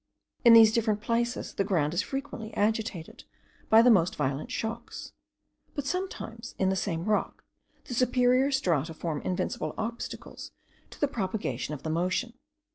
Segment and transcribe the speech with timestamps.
[0.43, 3.23] In these different places the ground is frequently agitated
[3.69, 5.13] by the most violent shocks;
[5.75, 7.43] but sometimes, in the same rock,
[7.83, 10.53] the superior strata form invincible obstacles
[10.89, 12.33] to the propagation of the motion.